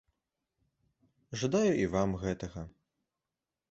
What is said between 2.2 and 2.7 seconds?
гэтага.